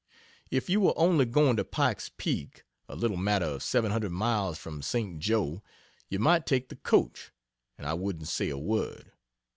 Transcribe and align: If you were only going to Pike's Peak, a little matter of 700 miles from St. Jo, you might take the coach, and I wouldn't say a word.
If 0.49 0.67
you 0.67 0.79
were 0.81 0.97
only 0.97 1.25
going 1.25 1.57
to 1.57 1.63
Pike's 1.63 2.09
Peak, 2.17 2.63
a 2.89 2.95
little 2.95 3.17
matter 3.17 3.45
of 3.45 3.61
700 3.61 4.09
miles 4.11 4.57
from 4.57 4.81
St. 4.81 5.19
Jo, 5.19 5.61
you 6.09 6.17
might 6.17 6.47
take 6.47 6.69
the 6.69 6.75
coach, 6.75 7.31
and 7.77 7.85
I 7.85 7.93
wouldn't 7.93 8.27
say 8.27 8.49
a 8.49 8.57
word. 8.57 9.11